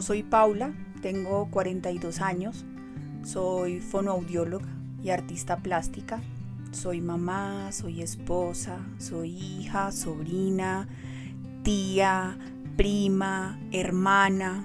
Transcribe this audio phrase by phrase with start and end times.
[0.00, 2.64] Yo soy Paula, tengo 42 años,
[3.22, 4.64] soy fonoaudióloga
[5.04, 6.22] y artista plástica.
[6.70, 10.88] Soy mamá, soy esposa, soy hija, sobrina,
[11.64, 12.38] tía,
[12.78, 14.64] prima, hermana,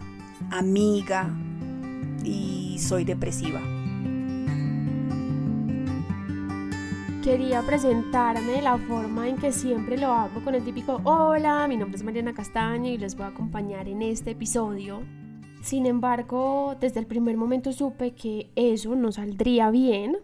[0.51, 1.29] amiga
[2.23, 3.59] y soy depresiva.
[7.21, 11.75] Quería presentarme de la forma en que siempre lo hago con el típico hola, mi
[11.75, 15.03] nombre es Mariana Castaño y les voy a acompañar en este episodio.
[15.65, 20.15] Sin embargo, desde el primer momento supe que eso no saldría bien,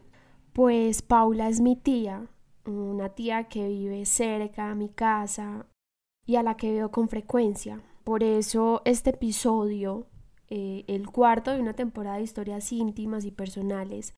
[0.54, 2.28] pues Paula es mi tía,
[2.68, 5.66] una tía que vive cerca a mi casa
[6.28, 7.82] y a la que veo con frecuencia.
[8.04, 10.06] Por eso este episodio,
[10.48, 14.14] eh, el cuarto de una temporada de historias íntimas y personales,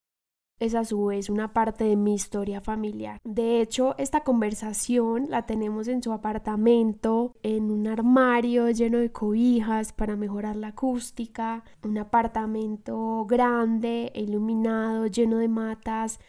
[0.60, 3.20] es a su vez una parte de mi historia familiar.
[3.24, 9.92] De hecho, esta conversación la tenemos en su apartamento, en un armario lleno de cobijas
[9.92, 16.20] para mejorar la acústica, un apartamento grande, iluminado, lleno de matas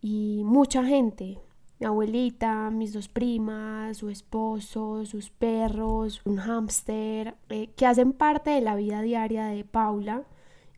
[0.00, 1.38] y mucha gente.
[1.80, 8.50] Mi abuelita, mis dos primas, su esposo, sus perros, un hámster, eh, que hacen parte
[8.50, 10.24] de la vida diaria de Paula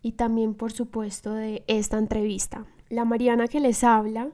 [0.03, 2.67] y también por supuesto de esta entrevista.
[2.91, 4.33] La Mariana que les habla,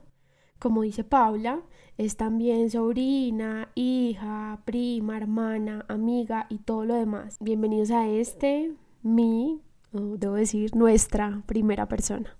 [0.58, 1.60] como dice Paula,
[1.98, 7.36] es también sobrina, hija, prima, hermana, amiga y todo lo demás.
[7.38, 9.60] Bienvenidos a este, mi,
[9.92, 12.34] o debo decir, nuestra primera persona.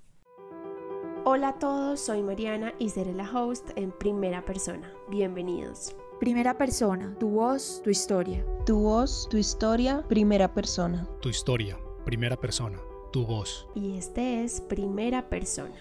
[1.27, 4.91] Hola a todos, soy Mariana y seré la host en primera persona.
[5.11, 5.95] Bienvenidos.
[6.19, 8.43] Primera persona, tu voz, tu historia.
[8.65, 11.07] Tu voz, tu historia, primera persona.
[11.21, 12.79] Tu historia, primera persona
[13.13, 13.67] tu voz.
[13.75, 15.75] Y este es Primera Persona.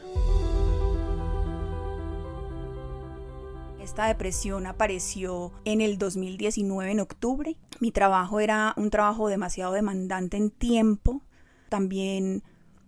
[3.79, 7.55] Esta depresión apareció en el 2019, en octubre.
[7.79, 11.21] Mi trabajo era un trabajo demasiado demandante en tiempo.
[11.69, 12.43] También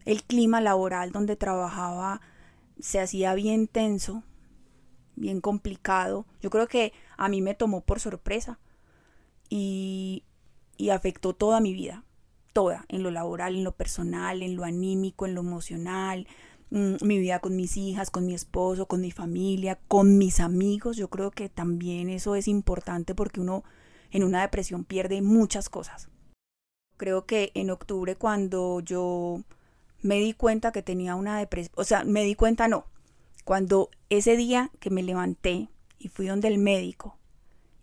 [0.06, 2.22] el clima laboral donde trabajaba
[2.80, 4.24] se hacía bien tenso,
[5.16, 6.26] bien complicado.
[6.42, 8.60] Yo creo que a mí me tomó por sorpresa
[9.50, 10.24] y,
[10.78, 12.04] y afectó toda mi vida
[12.58, 16.26] toda, en lo laboral, en lo personal, en lo anímico, en lo emocional,
[16.72, 20.98] mm, mi vida con mis hijas, con mi esposo, con mi familia, con mis amigos.
[20.98, 23.64] Yo creo que también eso es importante porque uno
[24.10, 26.10] en una depresión pierde muchas cosas.
[26.98, 29.44] Creo que en octubre cuando yo
[30.02, 32.88] me di cuenta que tenía una depresión, o sea, me di cuenta no,
[33.46, 35.70] cuando ese día que me levanté
[36.00, 37.20] y fui donde el médico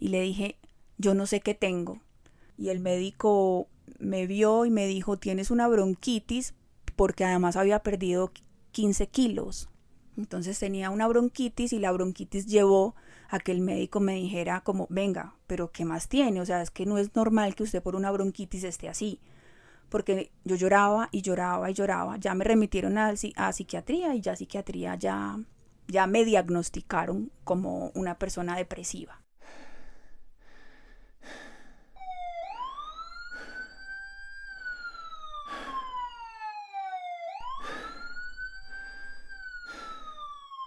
[0.01, 0.59] y le dije,
[0.99, 2.01] yo no sé qué tengo,
[2.59, 3.69] y el médico
[3.99, 6.55] me vio y me dijo, tienes una bronquitis
[6.97, 8.33] porque además había perdido
[8.73, 9.69] 15 kilos.
[10.17, 12.95] Entonces tenía una bronquitis y la bronquitis llevó
[13.29, 16.41] a que el médico me dijera como, venga, pero ¿qué más tiene?
[16.41, 19.21] O sea, es que no es normal que usted por una bronquitis esté así.
[19.89, 22.17] Porque yo lloraba y lloraba y lloraba.
[22.17, 25.39] Ya me remitieron a, a psiquiatría y ya psiquiatría ya,
[25.89, 29.24] ya me diagnosticaron como una persona depresiva.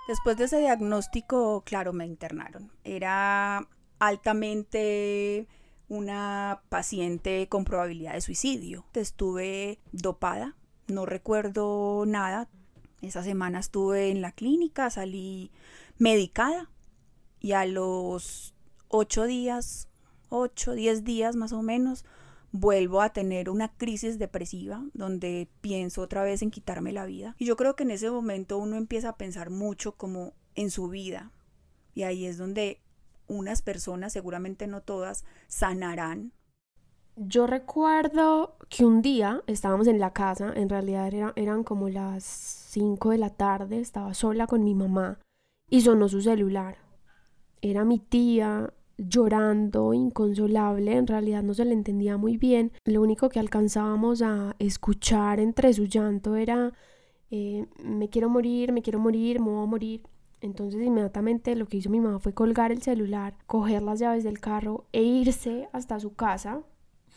[0.07, 2.71] Después de ese diagnóstico, claro, me internaron.
[2.85, 3.67] Era
[3.99, 5.47] altamente
[5.89, 8.85] una paciente con probabilidad de suicidio.
[8.93, 10.55] Estuve dopada,
[10.87, 12.47] no recuerdo nada.
[13.01, 15.51] Esa semana estuve en la clínica, salí
[15.97, 16.69] medicada
[17.39, 18.55] y a los
[18.87, 19.89] ocho días,
[20.29, 22.05] ocho, diez días más o menos,
[22.59, 27.35] vuelvo a tener una crisis depresiva donde pienso otra vez en quitarme la vida.
[27.37, 30.89] Y yo creo que en ese momento uno empieza a pensar mucho como en su
[30.89, 31.31] vida.
[31.93, 32.81] Y ahí es donde
[33.27, 36.31] unas personas, seguramente no todas, sanarán.
[37.15, 43.09] Yo recuerdo que un día estábamos en la casa, en realidad eran como las 5
[43.09, 45.19] de la tarde, estaba sola con mi mamá
[45.69, 46.77] y sonó su celular.
[47.61, 52.71] Era mi tía, llorando, inconsolable, en realidad no se le entendía muy bien.
[52.85, 56.73] Lo único que alcanzábamos a escuchar entre su llanto era
[57.29, 60.01] eh, me quiero morir, me quiero morir, me voy a morir.
[60.41, 64.39] Entonces inmediatamente lo que hizo mi mamá fue colgar el celular, coger las llaves del
[64.39, 66.63] carro e irse hasta su casa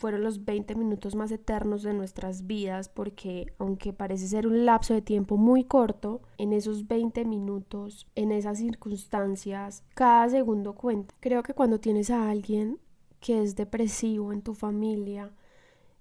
[0.01, 4.95] fueron los 20 minutos más eternos de nuestras vidas porque aunque parece ser un lapso
[4.95, 11.13] de tiempo muy corto, en esos 20 minutos, en esas circunstancias, cada segundo cuenta.
[11.19, 12.79] Creo que cuando tienes a alguien
[13.19, 15.29] que es depresivo en tu familia,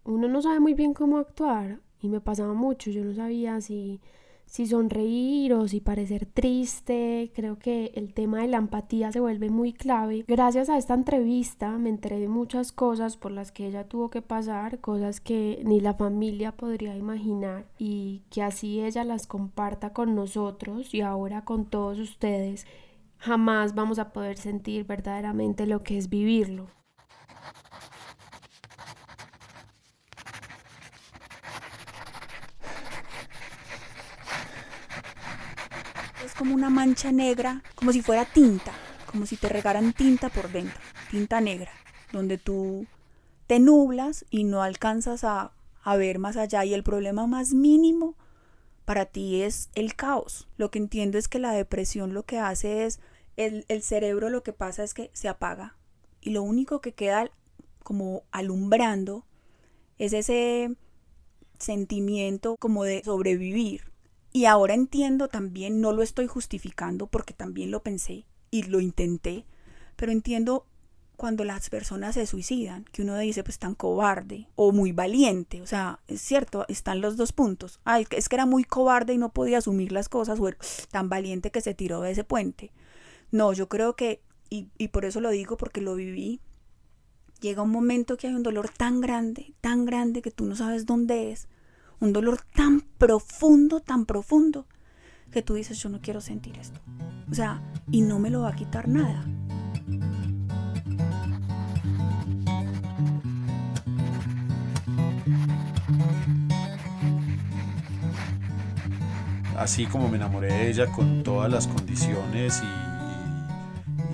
[0.05, 4.01] uno no sabe muy bien cómo actuar y me pasaba mucho, yo no sabía si
[4.51, 7.31] si sonreír o si parecer triste.
[7.37, 10.25] Creo que el tema de la empatía se vuelve muy clave.
[10.27, 14.23] Gracias a esta entrevista me enteré de muchas cosas por las que ella tuvo que
[14.23, 20.17] pasar, cosas que ni la familia podría imaginar y que así ella las comparta con
[20.17, 22.67] nosotros y ahora con todos ustedes.
[23.19, 26.80] Jamás vamos a poder sentir verdaderamente lo que es vivirlo.
[36.41, 38.73] Como una mancha negra, como si fuera tinta,
[39.11, 41.71] como si te regaran tinta por dentro, tinta negra,
[42.13, 42.87] donde tú
[43.47, 45.53] te nublas y no alcanzas a,
[45.83, 48.17] a ver más allá y el problema más mínimo
[48.87, 50.49] para ti es el caos.
[50.57, 53.01] Lo que entiendo es que la depresión lo que hace es,
[53.37, 55.77] el, el cerebro lo que pasa es que se apaga
[56.23, 57.31] y lo único que queda
[57.83, 59.27] como alumbrando
[59.99, 60.75] es ese
[61.59, 63.90] sentimiento como de sobrevivir,
[64.33, 69.45] y ahora entiendo también, no lo estoy justificando porque también lo pensé y lo intenté,
[69.97, 70.67] pero entiendo
[71.17, 75.67] cuando las personas se suicidan, que uno dice pues tan cobarde o muy valiente, o
[75.67, 77.79] sea, es cierto, están los dos puntos.
[77.85, 80.51] Ay, es que era muy cobarde y no podía asumir las cosas, o
[80.91, 82.73] tan valiente que se tiró de ese puente.
[83.31, 86.41] No, yo creo que, y, y por eso lo digo, porque lo viví,
[87.41, 90.87] llega un momento que hay un dolor tan grande, tan grande que tú no sabes
[90.87, 91.49] dónde es,
[92.01, 94.67] un dolor tan profundo, tan profundo,
[95.31, 96.81] que tú dices, yo no quiero sentir esto.
[97.31, 99.25] O sea, y no me lo va a quitar nada.
[109.57, 112.63] Así como me enamoré de ella con todas las condiciones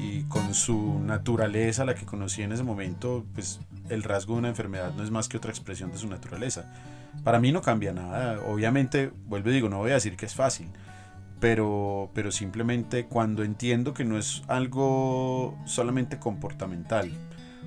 [0.01, 4.49] y, con su naturaleza, la que conocí en ese momento, pues el rasgo de una
[4.49, 6.71] enfermedad no es más que otra expresión de su naturaleza
[7.25, 8.41] para mí no cambia nada.
[8.47, 10.69] Obviamente, vuelvo y digo, no voy a decir que es fácil,
[11.41, 17.11] pero, pero simplemente cuando entiendo que no es algo solamente comportamental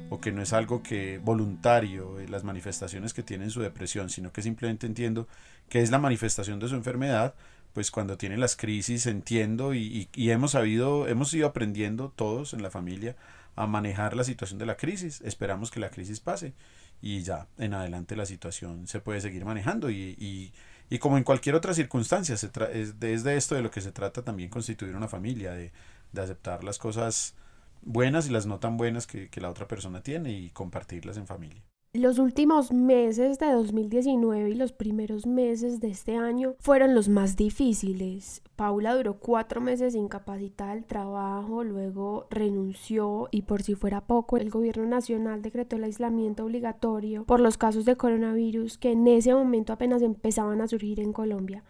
[0.10, 4.32] o que no es algo que voluntario, eh, las manifestaciones que tiene su depresión, sino
[4.32, 5.28] que simplemente entiendo
[5.70, 7.36] que es la manifestación de su enfermedad,
[7.74, 12.64] pues cuando tiene las crisis entiendo y, y hemos sabido, hemos ido aprendiendo todos en
[12.64, 13.16] la familia
[13.56, 15.22] a manejar la situación de la crisis.
[15.22, 16.54] Esperamos que la crisis pase
[17.02, 20.54] y ya en adelante la situación se puede seguir manejando y, y,
[20.90, 24.24] y como en cualquier otra circunstancia, se es, de, esto de lo que se trata
[24.24, 25.72] también constituir una familia, de,
[26.12, 27.36] de aceptar las cosas
[27.82, 31.28] buenas y las no tan buenas que, que la otra persona tiene y compartirlas en
[31.28, 31.62] familia.
[31.94, 37.36] Los últimos meses de 2019 y los primeros meses de este año fueron los más
[37.36, 38.44] difíciles.
[38.56, 44.52] Paula duró cuatro meses incapacitada del trabajo, luego renunció y por si fuera poco, el
[44.52, 49.74] gobierno nacional decretó el aislamiento obligatorio por los casos de coronavirus que en ese momento
[49.74, 51.64] apenas empezaban a surgir en Colombia.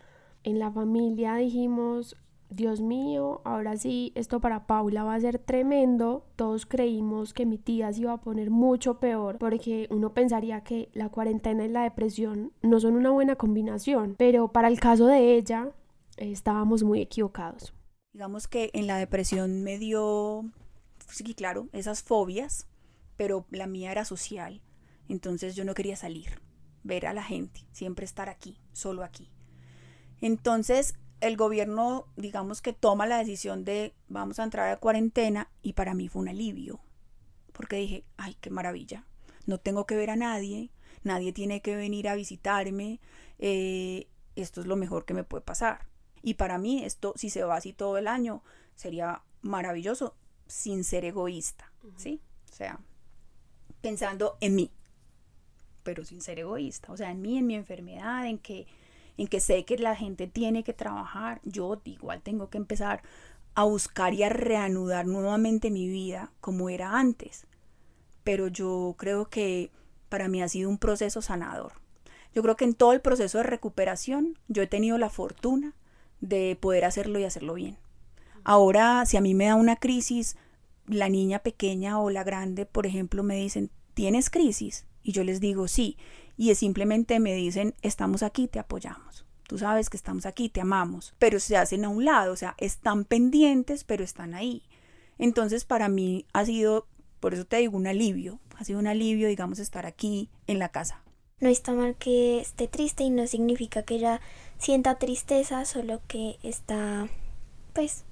[0.44, 2.18] En la familia dijimos,
[2.50, 6.26] Dios mío, ahora sí, esto para Paula va a ser tremendo.
[6.36, 10.90] Todos creímos que mi tía se iba a poner mucho peor porque uno pensaría que
[10.94, 15.36] la cuarentena y la depresión no son una buena combinación, pero para el caso de
[15.36, 15.72] ella
[16.18, 17.74] estábamos muy equivocados.
[18.14, 20.44] Digamos que en la depresión me dio,
[21.08, 22.68] sí, claro, esas fobias,
[23.16, 24.64] pero la mía era social.
[25.08, 26.42] Entonces yo no quería salir,
[26.84, 29.30] ver a la gente, siempre estar aquí, solo aquí.
[30.20, 35.74] Entonces el gobierno, digamos que toma la decisión de vamos a entrar a cuarentena y
[35.74, 36.80] para mí fue un alivio,
[37.52, 39.06] porque dije, ay, qué maravilla,
[39.46, 40.72] no tengo que ver a nadie,
[41.04, 43.00] nadie tiene que venir a visitarme,
[43.38, 45.88] eh, esto es lo mejor que me puede pasar.
[46.22, 48.44] Y para mí esto, si se va así todo el año,
[48.76, 50.16] sería maravilloso
[50.48, 52.22] sin ser egoísta, ¿sí?
[52.52, 52.80] O sea,
[53.82, 54.72] pensando en mí,
[55.84, 58.68] pero sin ser egoísta, o sea, en mí, en mi enfermedad, en que
[59.20, 63.04] en que sé que la gente tiene que trabajar, yo igual tengo que empezar
[63.54, 67.46] a buscar y a reanudar nuevamente mi vida como era antes.
[68.24, 69.72] Pero yo creo que
[70.08, 71.74] para mí ha sido un proceso sanador.
[72.34, 75.76] Yo creo que en todo el proceso de recuperación yo he tenido la fortuna
[76.22, 77.78] de poder hacerlo y hacerlo bien.
[78.46, 80.38] Ahora, si a mí me da una crisis,
[80.88, 84.86] la niña pequeña o la grande, por ejemplo, me dicen, ¿tienes crisis?
[85.04, 85.98] Y yo les digo, sí
[86.40, 89.26] y simplemente me dicen, estamos aquí, te apoyamos.
[89.46, 92.56] Tú sabes que estamos aquí, te amamos, pero se hacen a un lado, o sea,
[92.60, 94.64] están pendientes, pero están ahí.
[95.18, 96.88] Entonces para mí ha sido,
[97.20, 100.70] por eso te digo, un alivio, ha sido un alivio, digamos, estar aquí en la
[100.70, 101.04] casa.
[101.42, 104.22] No está mal que esté triste y no significa que ella
[104.60, 107.10] sienta tristeza, solo que está,
[107.74, 108.06] pues,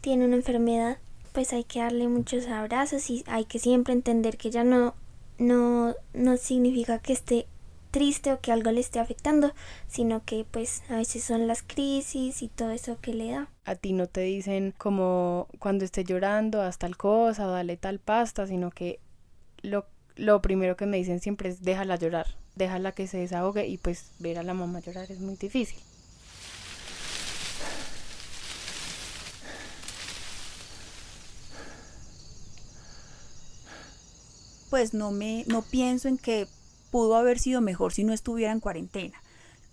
[0.00, 0.96] tiene una enfermedad.
[1.34, 4.94] Pues hay que darle muchos abrazos y hay que siempre entender que ella no,
[5.36, 7.46] no, no significa que esté
[7.96, 9.54] triste o que algo le esté afectando,
[9.88, 13.48] sino que pues a veces son las crisis y todo eso que le da.
[13.64, 17.98] A ti no te dicen como cuando esté llorando, haz tal cosa o dale tal
[17.98, 19.00] pasta, sino que
[19.62, 23.78] lo, lo primero que me dicen siempre es déjala llorar, déjala que se desahogue y
[23.78, 25.78] pues ver a la mamá llorar es muy difícil.
[34.68, 36.48] pues no me no pienso en que
[36.90, 39.20] pudo haber sido mejor si no estuviera en cuarentena.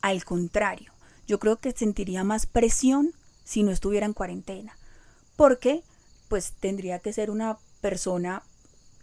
[0.02, 0.92] Al contrario,
[1.28, 4.78] yo creo que sentiría más presión si no estuviera en cuarentena,
[5.36, 5.84] porque
[6.28, 8.44] pues tendría que ser una persona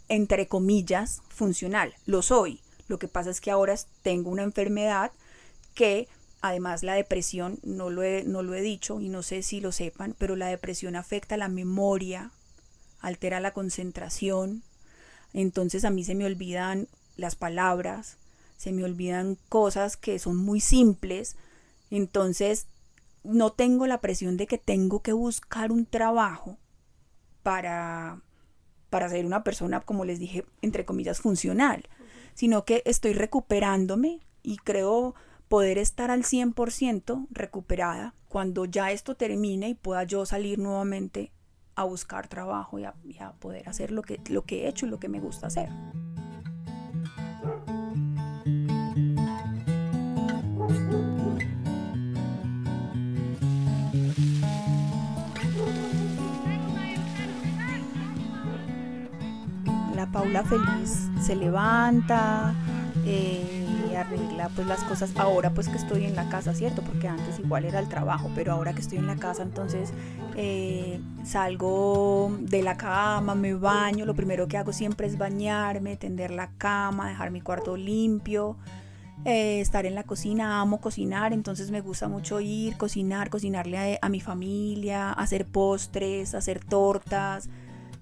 [0.09, 1.95] entre comillas funcional.
[2.07, 2.61] Lo soy.
[2.88, 5.12] Lo que pasa es que ahora tengo una enfermedad
[5.75, 6.09] que
[6.40, 9.73] además la depresión, no lo, he, no lo he dicho y no sé si lo
[9.73, 12.33] sepan, pero la depresión afecta la memoria,
[13.00, 14.62] altera la concentración,
[15.33, 16.88] entonces a mí se me olvidan
[17.21, 18.17] las palabras,
[18.57, 21.37] se me olvidan cosas que son muy simples.
[21.91, 22.67] Entonces
[23.23, 26.59] no tengo la presión de que tengo que buscar un trabajo
[27.43, 28.21] para,
[28.89, 31.89] para ser una persona, como les dije, entre comillas, funcional,
[32.35, 35.15] sino que estoy recuperándome y creo
[35.49, 41.33] poder estar al 100% recuperada cuando ya esto termine y pueda yo salir nuevamente
[41.75, 45.00] a buscar trabajo y a, poder hacer lo que, lo que he hecho y lo
[45.00, 45.69] que me gusta hacer.
[60.21, 62.55] Paula feliz se levanta,
[63.07, 66.83] eh, arregla pues las cosas ahora pues que estoy en la casa, ¿cierto?
[66.83, 69.95] Porque antes igual era el trabajo, pero ahora que estoy en la casa entonces
[70.37, 76.33] eh, salgo de la cama, me baño, lo primero que hago siempre es bañarme, tender
[76.33, 78.59] la cama, dejar mi cuarto limpio.
[79.25, 84.09] Eh, estar en la cocina, amo cocinar, entonces me gusta mucho ir, cocinar, cocinarle a
[84.11, 87.50] mi familia, hacer postres, hacer tortas,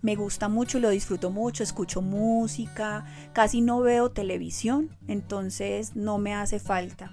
[0.01, 6.35] me gusta mucho, lo disfruto mucho, escucho música, casi no veo televisión, entonces no me
[6.35, 7.13] hace falta.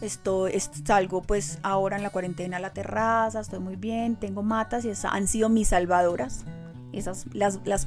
[0.00, 4.84] Estoy, salgo pues ahora en la cuarentena a la terraza, estoy muy bien, tengo matas
[4.84, 6.44] y han sido mis salvadoras.
[6.92, 7.86] Esas las, las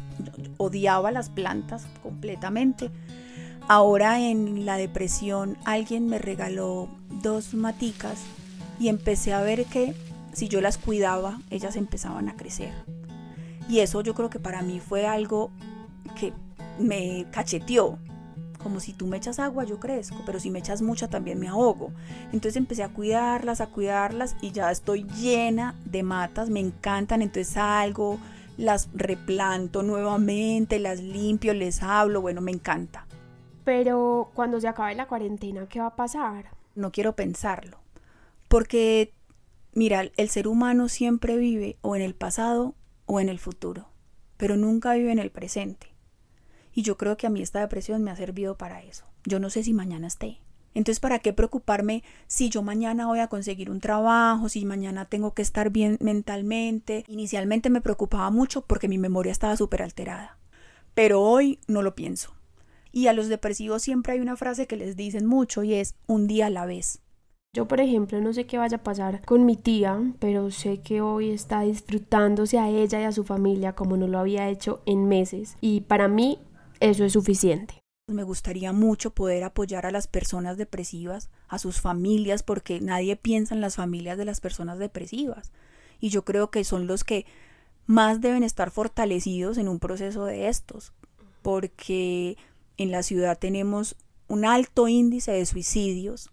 [0.57, 2.91] odiaba las plantas completamente.
[3.67, 6.87] Ahora en la depresión alguien me regaló
[7.21, 8.21] dos maticas
[8.79, 9.95] y empecé a ver que
[10.33, 12.71] si yo las cuidaba, ellas empezaban a crecer.
[13.69, 15.51] Y eso yo creo que para mí fue algo
[16.19, 16.33] que
[16.79, 17.97] me cacheteó.
[18.61, 21.49] Como si tú me echas agua, yo crezco, pero si me echas mucha también me
[21.49, 21.91] ahogo.
[22.31, 27.53] Entonces empecé a cuidarlas, a cuidarlas y ya estoy llena de matas, me encantan, entonces
[27.53, 28.19] salgo,
[28.57, 33.05] las replanto nuevamente, las limpio, les hablo, bueno, me encanta.
[33.65, 36.45] Pero cuando se acabe la cuarentena, ¿qué va a pasar?
[36.75, 37.79] No quiero pensarlo,
[38.47, 39.13] porque
[39.73, 43.89] mira, el ser humano siempre vive o en el pasado o en el futuro,
[44.37, 45.87] pero nunca vive en el presente.
[46.73, 49.05] Y yo creo que a mí esta depresión me ha servido para eso.
[49.25, 50.39] Yo no sé si mañana esté.
[50.73, 55.33] Entonces, ¿para qué preocuparme si yo mañana voy a conseguir un trabajo, si mañana tengo
[55.33, 57.03] que estar bien mentalmente?
[57.07, 60.37] Inicialmente me preocupaba mucho porque mi memoria estaba súper alterada,
[60.95, 62.33] pero hoy no lo pienso.
[62.91, 66.27] Y a los depresivos siempre hay una frase que les dicen mucho y es un
[66.27, 67.01] día a la vez.
[67.55, 71.01] Yo, por ejemplo, no sé qué vaya a pasar con mi tía, pero sé que
[71.01, 75.07] hoy está disfrutándose a ella y a su familia como no lo había hecho en
[75.07, 75.55] meses.
[75.61, 76.39] Y para mí
[76.79, 77.79] eso es suficiente.
[78.07, 83.53] Me gustaría mucho poder apoyar a las personas depresivas, a sus familias, porque nadie piensa
[83.53, 85.51] en las familias de las personas depresivas.
[85.99, 87.27] Y yo creo que son los que
[87.85, 90.91] más deben estar fortalecidos en un proceso de estos,
[91.43, 92.35] porque
[92.77, 93.95] en la ciudad tenemos
[94.27, 96.31] un alto índice de suicidios,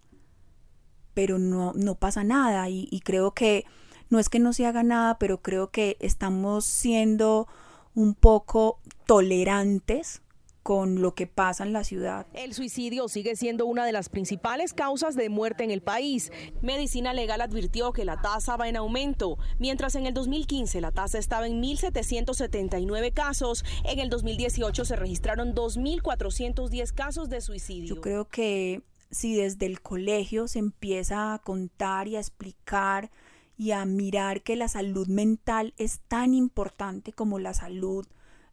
[1.14, 3.64] pero no, no pasa nada y, y creo que
[4.08, 7.46] no es que no se haga nada, pero creo que estamos siendo
[7.94, 10.22] un poco tolerantes
[10.62, 12.26] con lo que pasa en la ciudad.
[12.34, 16.30] El suicidio sigue siendo una de las principales causas de muerte en el país.
[16.60, 19.38] Medicina Legal advirtió que la tasa va en aumento.
[19.58, 25.54] Mientras en el 2015 la tasa estaba en 1.779 casos, en el 2018 se registraron
[25.54, 27.94] 2.410 casos de suicidio.
[27.94, 33.10] Yo creo que si desde el colegio se empieza a contar y a explicar
[33.56, 38.06] y a mirar que la salud mental es tan importante como la salud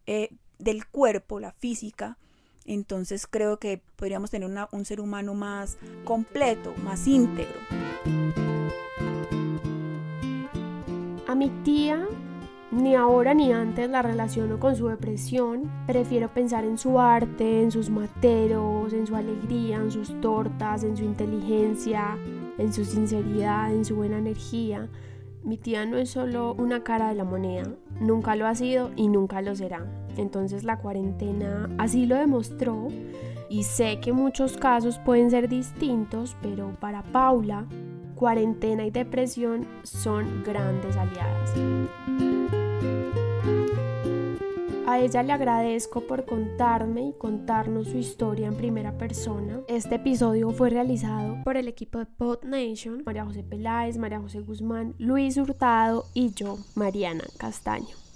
[0.06, 2.18] eh, del cuerpo, la física,
[2.66, 7.60] entonces creo que podríamos tener un ser humano más completo, más íntegro.
[11.28, 12.06] A mi tía
[12.70, 15.72] Ni ahora ni antes la relaciono con su depresión.
[15.88, 20.98] Prefiero pensar en su arte, en sus materos, en su alegría, en sus tortas, en
[20.98, 22.18] su inteligencia,
[22.58, 24.90] en su sinceridad, en su buena energía.
[25.44, 27.72] Mi tía no es solo una cara de la moneda,
[28.02, 29.86] nunca lo ha sido y nunca lo será.
[30.18, 32.90] Entonces la cuarentena así lo demostró
[33.50, 37.66] y sé que muchos casos pueden ser distintos, pero para Paula,
[38.16, 41.54] cuarentena y depresión son grandes aliadas.
[44.98, 49.62] A ella le agradezco por contarme y contarnos su historia en primera persona.
[49.68, 54.40] Este episodio fue realizado por el equipo de Pod Nation, María José Peláez, María José
[54.40, 58.07] Guzmán, Luis Hurtado y yo, Mariana Castaño.